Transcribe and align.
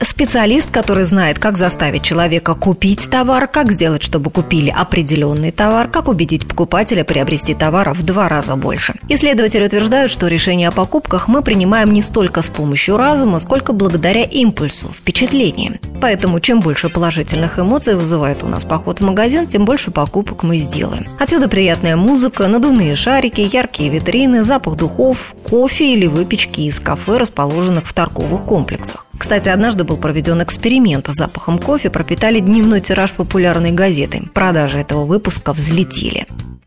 Специалист, 0.00 0.70
который 0.70 1.04
знает, 1.04 1.38
как 1.38 1.56
заставить 1.56 2.02
человека 2.02 2.54
купить 2.54 3.08
товар, 3.10 3.46
как 3.46 3.72
сделать, 3.72 4.02
чтобы 4.02 4.30
купили 4.30 4.70
определенный 4.70 5.50
товар, 5.50 5.88
как 5.88 6.08
убедить 6.08 6.46
покупателя 6.46 7.04
приобрести 7.04 7.54
товара 7.54 7.94
в 7.94 8.02
два 8.02 8.28
раза 8.28 8.56
больше. 8.56 8.94
Исследователи 9.08 9.64
утверждают, 9.64 10.10
что 10.10 10.26
решение 10.28 10.68
о 10.68 10.72
покупках 10.72 11.28
мы 11.28 11.42
принимаем 11.42 11.92
не 11.92 12.02
столько 12.02 12.42
с 12.42 12.48
помощью 12.48 12.96
разума, 12.96 13.40
сколько 13.40 13.72
благодаря 13.72 14.22
импульсу, 14.22 14.90
впечатлениям. 14.90 15.78
Поэтому 16.00 16.40
чем 16.40 16.60
больше 16.60 16.88
положительных 16.88 17.58
эмоций 17.58 17.94
вызывает 17.94 18.42
у 18.42 18.46
нас 18.46 18.64
поход 18.64 19.00
в 19.00 19.04
магазин, 19.04 19.46
тем 19.46 19.64
больше 19.64 19.90
покупок 19.90 20.42
мы 20.42 20.58
сделаем. 20.58 21.06
Отсюда 21.18 21.48
приятная 21.48 21.96
музыка, 21.96 22.46
надувные 22.46 22.94
шарики, 22.94 23.40
яркие 23.40 23.90
витрины, 23.90 24.44
запах 24.44 24.76
духов, 24.76 25.34
кофе 25.48 25.94
или 25.94 26.06
выпечки 26.06 26.62
из 26.62 26.78
кафе, 26.78 27.16
расположенных 27.16 27.86
в 27.86 27.92
торговых 27.92 28.42
комплексах. 28.42 29.03
Кстати, 29.18 29.48
однажды 29.48 29.84
был 29.84 29.96
проведен 29.96 30.42
эксперимент 30.42 31.08
с 31.08 31.16
запахом 31.16 31.58
кофе, 31.58 31.90
пропитали 31.90 32.40
дневной 32.40 32.80
тираж 32.80 33.12
популярной 33.12 33.72
газеты. 33.72 34.22
Продажи 34.34 34.80
этого 34.80 35.04
выпуска 35.04 35.52
взлетели. 35.52 36.26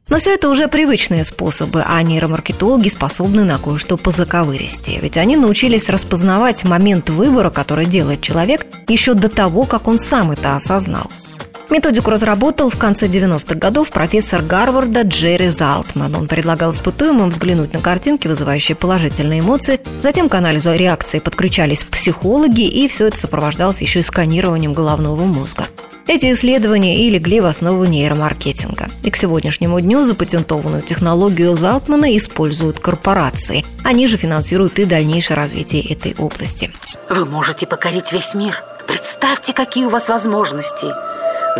Но 0.10 0.20
все 0.20 0.34
это 0.34 0.50
уже 0.50 0.70
привычные 0.70 1.26
способы, 1.26 1.84
а 1.86 2.02
нейромаркетологи 2.02 2.88
способны 2.88 3.44
на 3.44 3.58
кое-что 3.58 3.98
по 3.98 4.12
заковыристее. 4.12 5.00
Ведь 5.02 5.18
они 5.18 5.36
научились 5.36 5.90
распознавать 5.90 6.64
момент 6.64 7.10
выбора, 7.10 7.50
который 7.50 7.86
делает 7.86 8.22
человек, 8.22 8.66
еще 8.88 9.14
до 9.16 9.28
того, 9.28 9.64
как 9.64 9.88
он 9.88 10.00
сам 10.00 10.32
это 10.32 10.56
осознал. 10.56 11.12
Методику 11.70 12.12
разработал 12.12 12.70
в 12.70 12.78
конце 12.78 13.08
90-х 13.08 13.56
годов 13.56 13.90
профессор 13.90 14.42
Гарварда 14.42 15.02
Джерри 15.02 15.50
Залтман. 15.50 16.16
Он 16.16 16.28
предлагал 16.28 16.72
испытуемым 16.72 17.30
взглянуть 17.30 17.74
на 17.74 17.82
картинки, 17.82 18.28
вызывающие 18.28 18.76
положительные 18.76 19.42
эмоции. 19.42 19.82
Затем 20.02 20.30
к 20.30 20.36
анализу 20.36 20.74
реакции 20.74 21.20
подключались 21.20 21.84
психологи, 21.84 22.62
и 22.62 22.88
все 22.88 23.08
это 23.08 23.18
сопровождалось 23.18 23.82
еще 23.82 24.00
и 24.00 24.04
сканированием 24.04 24.72
головного 24.72 25.26
мозга. 25.26 25.66
Эти 26.08 26.32
исследования 26.32 27.06
и 27.06 27.10
легли 27.10 27.42
в 27.42 27.46
основу 27.46 27.84
нейромаркетинга. 27.84 28.88
И 29.04 29.12
к 29.12 29.18
сегодняшнему 29.18 29.78
дню 29.82 30.04
запатентованную 30.04 30.82
технологию 30.82 31.54
Залтмана 31.58 32.16
используют 32.16 32.80
корпорации. 32.80 33.66
Они 33.84 34.08
же 34.08 34.16
финансируют 34.16 34.80
и 34.80 34.86
дальнейшее 34.86 35.36
развитие 35.36 35.82
этой 35.82 36.16
области. 36.18 36.72
Вы 37.10 37.26
можете 37.26 37.68
покорить 37.68 38.14
весь 38.14 38.34
мир. 38.36 38.64
Представьте, 38.88 39.52
какие 39.52 39.84
у 39.84 39.90
вас 39.90 40.08
возможности– 40.08 40.88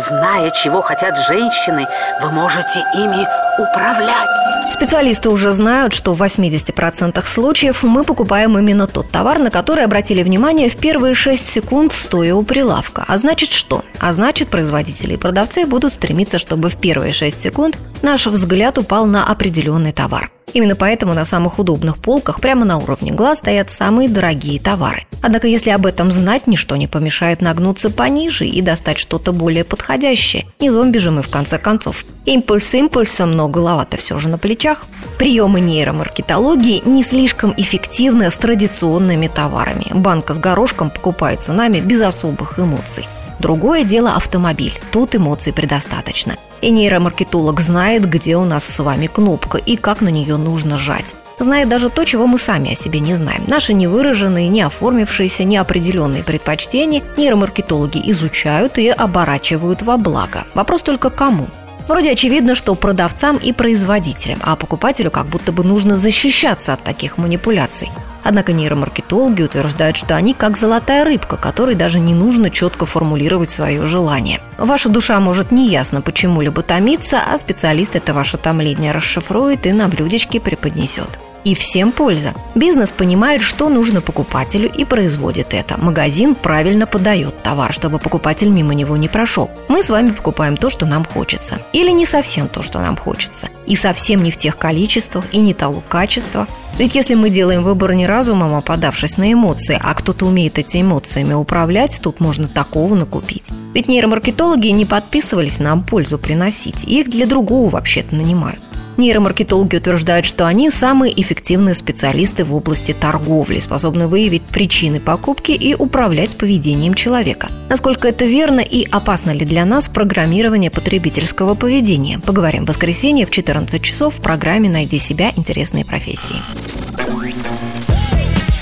Зная, 0.00 0.50
чего 0.50 0.80
хотят 0.80 1.16
женщины, 1.26 1.86
вы 2.20 2.30
можете 2.30 2.80
ими 2.94 3.26
управлять. 3.58 4.57
Специалисты 4.70 5.30
уже 5.30 5.52
знают, 5.52 5.94
что 5.94 6.12
в 6.12 6.22
80% 6.22 7.24
случаев 7.26 7.82
мы 7.82 8.04
покупаем 8.04 8.58
именно 8.58 8.86
тот 8.86 9.10
товар, 9.10 9.38
на 9.38 9.50
который 9.50 9.82
обратили 9.82 10.22
внимание 10.22 10.68
в 10.68 10.76
первые 10.76 11.14
6 11.14 11.46
секунд, 11.46 11.92
стоя 11.92 12.34
у 12.34 12.42
прилавка. 12.42 13.04
А 13.08 13.16
значит 13.18 13.50
что? 13.50 13.82
А 13.98 14.12
значит, 14.12 14.48
производители 14.48 15.14
и 15.14 15.16
продавцы 15.16 15.64
будут 15.64 15.94
стремиться, 15.94 16.38
чтобы 16.38 16.68
в 16.68 16.76
первые 16.76 17.12
6 17.12 17.42
секунд 17.42 17.78
наш 18.02 18.26
взгляд 18.26 18.76
упал 18.78 19.06
на 19.06 19.26
определенный 19.26 19.92
товар. 19.92 20.30
Именно 20.54 20.76
поэтому 20.76 21.14
на 21.14 21.24
самых 21.24 21.58
удобных 21.58 21.98
полках 21.98 22.40
прямо 22.40 22.64
на 22.64 22.78
уровне 22.78 23.12
глаз 23.12 23.38
стоят 23.38 23.70
самые 23.70 24.08
дорогие 24.08 24.58
товары. 24.58 25.06
Однако 25.22 25.46
если 25.46 25.70
об 25.70 25.84
этом 25.84 26.10
знать, 26.12 26.46
ничто 26.46 26.76
не 26.76 26.86
помешает 26.86 27.40
нагнуться 27.40 27.90
пониже 27.90 28.46
и 28.46 28.62
достать 28.62 28.98
что-то 28.98 29.32
более 29.32 29.64
подходящее. 29.64 30.46
Не 30.60 30.70
зомби 30.70 30.98
же 30.98 31.10
мы 31.10 31.22
в 31.22 31.28
конце 31.28 31.58
концов. 31.58 32.04
Импульс 32.24 32.72
импульсом, 32.74 33.32
но 33.32 33.48
голова-то 33.48 33.96
все 33.96 34.18
же 34.18 34.28
на 34.28 34.38
плечах. 34.58 34.86
Приемы 35.18 35.60
нейромаркетологии 35.60 36.82
не 36.84 37.02
слишком 37.02 37.54
эффективны 37.56 38.30
с 38.30 38.36
традиционными 38.36 39.28
товарами. 39.28 39.86
Банка 39.92 40.34
с 40.34 40.38
горошком 40.38 40.90
покупается 40.90 41.52
нами 41.52 41.80
без 41.80 42.00
особых 42.00 42.58
эмоций. 42.58 43.06
Другое 43.38 43.84
дело 43.84 44.14
автомобиль. 44.16 44.80
Тут 44.90 45.14
эмоций 45.14 45.52
предостаточно. 45.52 46.36
И 46.60 46.70
нейромаркетолог 46.70 47.60
знает, 47.60 48.08
где 48.08 48.36
у 48.36 48.44
нас 48.44 48.64
с 48.64 48.78
вами 48.80 49.06
кнопка 49.06 49.58
и 49.58 49.76
как 49.76 50.00
на 50.00 50.08
нее 50.08 50.36
нужно 50.36 50.76
жать 50.76 51.14
знает 51.40 51.68
даже 51.68 51.88
то, 51.88 52.04
чего 52.04 52.26
мы 52.26 52.36
сами 52.36 52.72
о 52.72 52.74
себе 52.74 52.98
не 52.98 53.14
знаем. 53.14 53.44
Наши 53.46 53.72
невыраженные, 53.72 54.48
не 54.48 54.62
оформившиеся, 54.62 55.44
неопределенные 55.44 56.24
предпочтения 56.24 57.00
нейромаркетологи 57.16 58.02
изучают 58.10 58.76
и 58.76 58.88
оборачивают 58.88 59.82
во 59.82 59.98
благо. 59.98 60.46
Вопрос 60.54 60.82
только 60.82 61.10
кому? 61.10 61.46
Вроде 61.88 62.12
очевидно, 62.12 62.54
что 62.54 62.74
продавцам 62.74 63.38
и 63.38 63.52
производителям, 63.52 64.38
а 64.42 64.56
покупателю 64.56 65.10
как 65.10 65.26
будто 65.26 65.52
бы 65.52 65.64
нужно 65.64 65.96
защищаться 65.96 66.74
от 66.74 66.84
таких 66.84 67.16
манипуляций. 67.16 67.88
Однако 68.22 68.52
нейромаркетологи 68.52 69.42
утверждают, 69.42 69.96
что 69.96 70.14
они 70.14 70.34
как 70.34 70.58
золотая 70.58 71.02
рыбка, 71.04 71.38
которой 71.38 71.74
даже 71.74 71.98
не 71.98 72.12
нужно 72.12 72.50
четко 72.50 72.84
формулировать 72.84 73.50
свое 73.50 73.86
желание. 73.86 74.38
Ваша 74.58 74.90
душа 74.90 75.18
может 75.18 75.50
неясно 75.50 76.02
почему-либо 76.02 76.62
томиться, 76.62 77.22
а 77.26 77.38
специалист 77.38 77.96
это 77.96 78.12
ваше 78.12 78.36
томление 78.36 78.92
расшифрует 78.92 79.64
и 79.66 79.72
на 79.72 79.88
блюдечке 79.88 80.40
преподнесет. 80.40 81.08
И 81.48 81.54
всем 81.54 81.92
польза. 81.92 82.34
Бизнес 82.54 82.90
понимает, 82.90 83.40
что 83.40 83.70
нужно 83.70 84.02
покупателю 84.02 84.70
и 84.70 84.84
производит 84.84 85.54
это. 85.54 85.78
Магазин 85.78 86.34
правильно 86.34 86.86
подает 86.86 87.42
товар, 87.42 87.72
чтобы 87.72 87.98
покупатель 87.98 88.50
мимо 88.50 88.74
него 88.74 88.98
не 88.98 89.08
прошел. 89.08 89.50
Мы 89.68 89.82
с 89.82 89.88
вами 89.88 90.10
покупаем 90.10 90.58
то, 90.58 90.68
что 90.68 90.84
нам 90.84 91.06
хочется. 91.06 91.58
Или 91.72 91.90
не 91.90 92.04
совсем 92.04 92.48
то, 92.48 92.60
что 92.60 92.80
нам 92.80 92.98
хочется. 92.98 93.48
И 93.66 93.76
совсем 93.76 94.22
не 94.22 94.30
в 94.30 94.36
тех 94.36 94.58
количествах 94.58 95.24
и 95.32 95.38
не 95.38 95.54
того 95.54 95.82
качества. 95.88 96.46
Ведь 96.76 96.94
если 96.94 97.14
мы 97.14 97.30
делаем 97.30 97.62
выбор 97.62 97.94
не 97.94 98.06
разумом, 98.06 98.54
а 98.54 98.60
подавшись 98.60 99.16
на 99.16 99.32
эмоции, 99.32 99.80
а 99.82 99.94
кто-то 99.94 100.26
умеет 100.26 100.58
эти 100.58 100.82
эмоциями 100.82 101.32
управлять, 101.32 101.98
тут 102.02 102.20
можно 102.20 102.46
такого 102.46 102.94
накупить. 102.94 103.46
Ведь 103.72 103.88
нейромаркетологи 103.88 104.66
не 104.66 104.84
подписывались 104.84 105.60
нам 105.60 105.82
пользу 105.82 106.18
приносить. 106.18 106.84
Их 106.84 107.08
для 107.08 107.26
другого 107.26 107.70
вообще-то 107.70 108.14
нанимают. 108.14 108.60
Нейромаркетологи 108.98 109.76
утверждают, 109.76 110.26
что 110.26 110.44
они 110.44 110.70
самые 110.70 111.18
эффективные 111.20 111.76
специалисты 111.76 112.42
в 112.44 112.52
области 112.52 112.92
торговли, 112.92 113.60
способны 113.60 114.08
выявить 114.08 114.42
причины 114.42 114.98
покупки 114.98 115.52
и 115.52 115.72
управлять 115.72 116.36
поведением 116.36 116.94
человека. 116.94 117.48
Насколько 117.68 118.08
это 118.08 118.24
верно 118.24 118.58
и 118.58 118.84
опасно 118.90 119.30
ли 119.30 119.46
для 119.46 119.64
нас 119.64 119.88
программирование 119.88 120.72
потребительского 120.72 121.54
поведения? 121.54 122.18
Поговорим 122.18 122.64
в 122.64 122.68
воскресенье 122.70 123.24
в 123.24 123.30
14 123.30 123.80
часов 123.80 124.16
в 124.16 124.20
программе 124.20 124.68
«Найди 124.68 124.98
себя. 124.98 125.30
Интересные 125.36 125.84
профессии». 125.84 126.34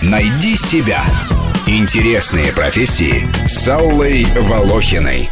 «Найди 0.03 0.55
себя. 0.57 1.03
Интересные 1.67 2.53
профессии» 2.53 3.27
с 3.47 3.67
Аллой 3.69 4.27
Волохиной. 4.37 5.31